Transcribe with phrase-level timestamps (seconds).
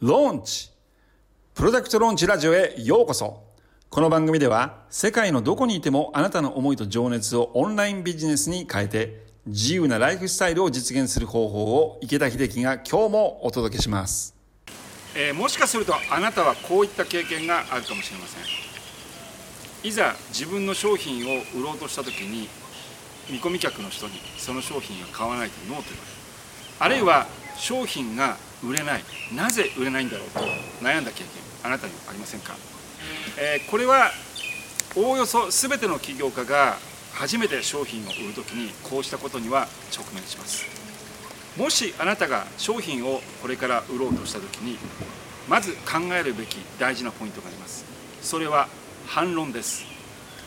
[0.00, 0.70] ローンチ
[1.52, 3.42] プロダクトローンチラジオへようこそ。
[3.90, 14.34] この番組では世界のどこにいてもあなたの思いと情熱をオンラインビジネスに変えて自由なライフスタイルを実現する方法を池田秀樹が今日もお届けします、
[15.14, 18.42] えーもしかするとあなたはこういった経験があるかもしれません。
[19.86, 22.48] いざ自分の商品を売ろうとした時に
[23.28, 26.04] 見込み客の人にその商品が買わないとノーと言わ
[26.88, 27.26] れるあるいは
[27.58, 29.04] 商品が売れない。
[29.34, 30.40] なぜ売れないんだろうと
[30.82, 31.26] 悩んだ経験
[31.62, 32.54] あなたにありませんか、
[33.38, 34.10] えーこれは
[34.96, 36.76] おおよそ全ての起業家が
[37.12, 40.66] 初めて商品を売るときにこうしたことには直面します。
[41.56, 44.78] もしあなたが商品をこれから売ろうとしたときに
[45.48, 47.84] まず考えるべき大事なポイントがあります。
[48.22, 48.68] それは
[49.06, 49.84] 反論です。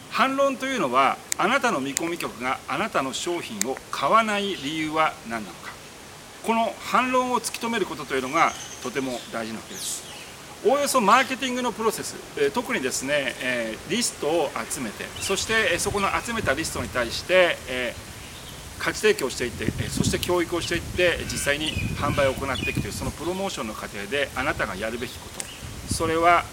[0.10, 5.73] 反論というのはあなたの見込み客があなたの商品を買わない理由は何なのか。
[6.44, 8.52] この反論を突き止めることというのが
[8.84, 10.04] とても大事なわけです。
[10.66, 13.34] おおよそマーケティングのプロセス特にですね、
[13.90, 17.58] リストを集めてそしてそこの集めたリストに対して、
[18.80, 25.94] 価値提供していってそして教育をしていって実際に販売を行っていくというそのプロモーションの過程であなたがやるべきこと。
[25.94, 26.44] それは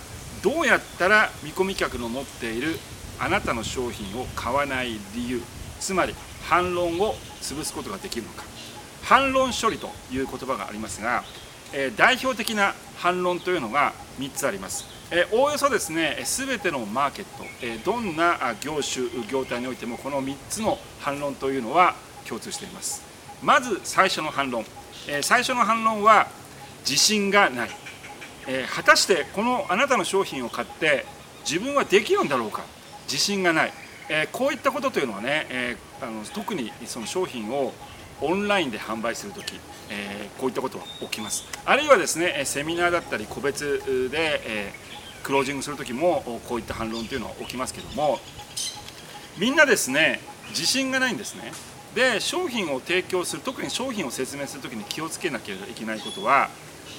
[0.43, 2.79] どうやったら見込み客の持っている
[3.19, 5.41] あなたの商品を買わない理由。
[5.79, 6.15] つまり
[6.49, 8.45] 反論を潰すことができるのか。
[9.11, 11.25] 反論処理という言葉がありますが、
[11.73, 14.85] え代表的な反論というのが3つあります。
[15.11, 23.03] えおおよそですね、すべてのマーケット、えどんな業種、業態においても、この3つの反論というのは共通しています。
[23.43, 24.65] まず最初の反論、
[25.09, 26.29] え最初の反論は、
[26.89, 27.71] 自信がない、
[28.47, 31.05] え果たしてこのあなたの商品を買って、
[31.45, 32.63] 自分はできるんだろうか、
[33.07, 33.73] 自信がない、
[34.09, 37.75] えこういったことというのはね、えあの特にその商品を
[38.21, 39.55] オンラインで販売するとき、
[39.91, 41.45] えーこういったことは起きます。
[41.67, 44.91] あるいはですね、セミナーだったり個別で、えー
[45.23, 48.19] クロージングするときもこういった反論というのは起きますけども、
[49.39, 51.53] みんなですね、自信がないんですね。
[51.95, 56.49] で、商品を提供する、特に商品を説明するときに気をつけなければいけないことは、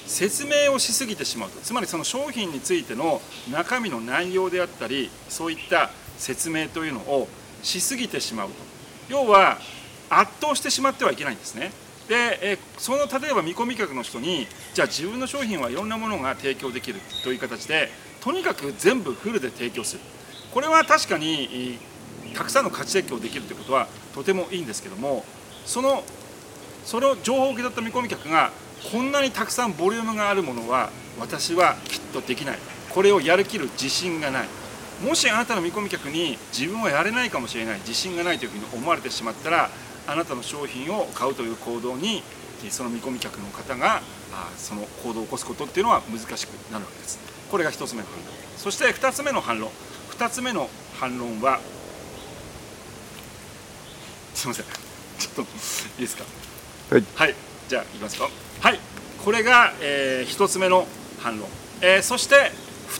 [0.06, 3.20] 説明をしすぎてしまうと、つまりその商品についての
[3.50, 7.28] 中身の内容であったり、そういった説明というのを
[7.62, 8.54] しすぎてしまうと。
[9.08, 9.58] 要は
[10.20, 11.72] 圧倒してしまってはいけないんですね。
[12.08, 17.88] で、その例えば見込み客の人にじゃあ自分の商品はいろんなものが提供できるという形で
[18.20, 20.02] とにかく全部フルで提供する。
[20.52, 21.78] これは確かに
[22.34, 25.24] たくさんの価値提供できるということはとてもいいんですけども
[25.64, 26.02] その
[26.84, 28.50] その情報を受け取った見込み客が
[28.92, 32.58] こんなにたくさんボリュームがあるものは私はきっとできない。
[32.90, 34.48] これをやるきる自信がない。
[35.02, 39.70] もしあなたの見込み客に自分はやれないかもしれない自信がないというふうに思われてしまったら
[40.06, 42.22] あなたの商品を買うという行動に
[42.64, 44.02] えその見込み客の方が
[44.32, 47.18] あその行動を起こすことっていうのは難しくなるわけです。
[47.50, 48.34] これが1つ目の反論。
[48.56, 49.70] そして2つ目の反論。
[50.10, 50.68] 2つ目の
[50.98, 51.60] 反論は
[54.34, 54.66] すいません。
[55.18, 55.44] ちょっとい
[55.98, 56.24] いですか？
[56.90, 57.04] はい。
[57.14, 57.34] はい、
[57.68, 58.28] じゃあいきますよ。
[58.60, 58.80] はい、
[59.24, 60.86] これが、えー、1つ目の
[61.20, 61.48] 反論、
[61.80, 62.50] えーそして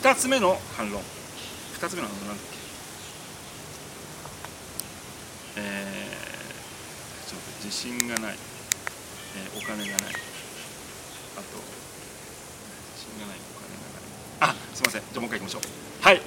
[0.01, 1.01] 2つ目の反論。
[1.79, 2.53] 2つ目の反論なんだっけ
[5.57, 10.03] えー、ちょっと待って自信がない、えーお金がない、あと、
[12.93, 14.51] 自信がない、お金がない。
[14.51, 15.61] あ、すいません、じゃあもう一回いきましょう。
[16.03, 16.21] はい、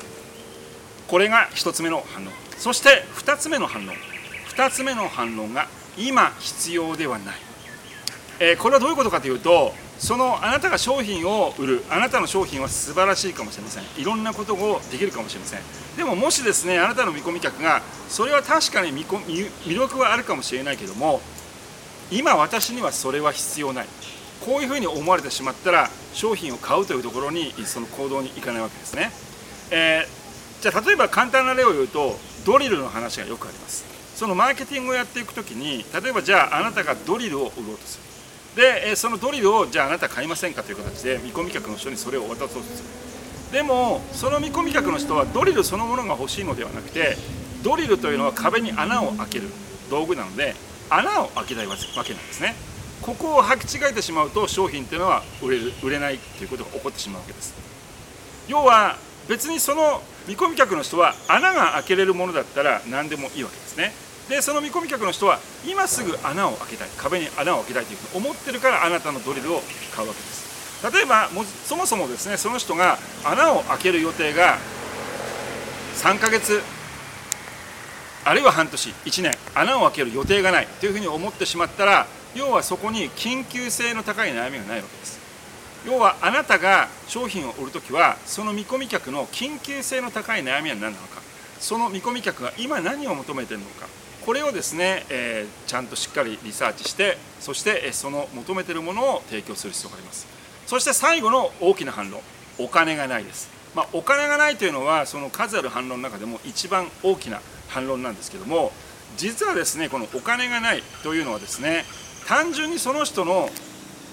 [1.06, 2.32] これが1つ目の反論。
[2.56, 3.94] そして2つ目の反論。
[4.48, 7.36] 2つ目の反論が今必要ではない。
[8.41, 13.84] えーこれはどういうことかというとそのあなたが商品を売るあなたの商品は素晴らしいかもしれません。
[14.00, 15.60] いろんなことをできるかもしれません。
[15.96, 21.20] でももしですねあなたの見込み客がそれは確かに見込み魅力はあるかもしれないけども
[22.10, 23.86] 今私にはそれは必要ない。
[24.44, 29.10] こういうふうに思われてしまったら商品を買うというところにその行動に行かないわけですね、
[29.70, 30.26] えー
[30.58, 33.84] じゃあ例えば簡単な例を言うとドリルの話がよくあります。
[34.16, 38.16] そのマーケティングをやっていくときに例えばじゃああなたがドリルを売ろうとする。
[38.56, 42.88] でえそのドリルをじゃああなた買いませんかという形で見込み客の人にそれを渡そうとする。
[43.53, 47.17] でもその見込み客の人はドリルそのものが欲しいのではなくて
[47.62, 49.49] ドリルというのは壁に穴を開ける。
[49.88, 50.56] 道具なので
[50.91, 52.56] 穴を開けたいわけなんですね。
[53.03, 57.55] ここを履き違えてしまうと商品っていうのは売れる売れないということが起こってしまうわけです。
[58.49, 58.97] 要は
[59.29, 63.93] 別にその見込み客の人は穴が開けれるものだったら何でもいいわけですね。
[64.28, 66.88] でその見込み客の人は今すぐ穴を開けたい。
[66.96, 69.62] 壁に穴を開けたいというふうに思ってるからあなたのドリルを
[69.94, 70.90] 買うわけです。
[70.93, 74.58] 例えばもそもそもですねその人が穴を開ける予定が
[75.94, 76.61] 3ヶ月
[78.25, 85.20] あるいは半年1年穴を開ける予定がないというふうに思ってしまったら要はそこに緊急性の高い悩みがないわけです。
[85.87, 91.23] 要はあなたが商品を売るときはその見込み客の緊急性の高い悩みは何なのか。
[91.61, 93.87] その見込み客が今何を求めているのか。
[94.26, 100.26] これをですね、えー、ちゃんとしっかりリサーチしてそしてその求めているものを提供する必要があります。
[100.67, 102.20] そして最後の大きな反論。
[102.58, 108.73] お金がないです、まあ、お金がないというのはその数ある反論の中でも一番大きな反論なんですけども
[109.17, 111.84] 実はですねこのお金がないというのはですね
[112.26, 113.49] 単純にその人の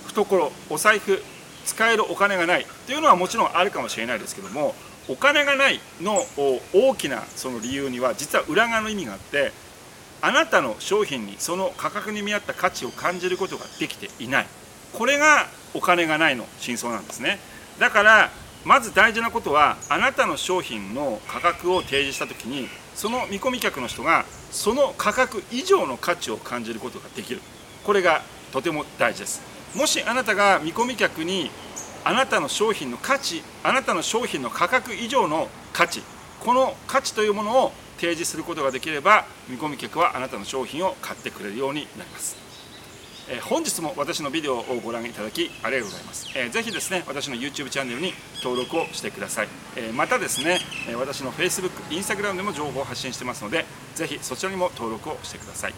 [0.07, 1.21] 懐お財布
[1.65, 4.75] 使えるお金がないというのはもちろんあるかもしれないですけども
[5.07, 6.17] お金がないの
[6.73, 9.51] 大きなその理由には実は裏側の意味があって
[10.25, 14.45] あなたの商品にその価格に見合った価値を感じることができていない。
[14.93, 17.39] これがお金がないの真相なんですね。
[17.77, 18.29] だから
[18.63, 27.41] まず大事なことはあなたの商品の価格を提示した時にその見込み客の人がその価格以上の価値を感じることができる。
[27.83, 28.21] これが
[28.53, 29.41] とても大事です。
[29.75, 31.51] もしあなたが見込み客に
[32.05, 36.01] あなたの商品の価値あなたの商品の価格以上の価値
[36.39, 42.37] この価値というものを提示することができれば見込み客はあなたの商品を買ってくれるようになります、
[43.29, 48.13] えー、本日も私のビデオをご覧いただきありがとうございます、えー、ぜひですね私の YouTube チャンネルに
[48.43, 50.59] 登録をしてください、えー、またですね
[50.97, 53.65] 私の Facebook、Instagram でも情報を発信してますので
[53.95, 55.73] ぜひそちらにも登録をしてください。